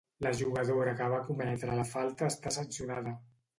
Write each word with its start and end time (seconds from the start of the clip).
La 0.25 0.29
jugadora 0.37 0.95
que 1.01 1.09
va 1.11 1.19
cometre 1.27 1.77
la 1.81 1.87
falta 1.93 2.33
està 2.33 2.57
sancionada. 2.59 3.17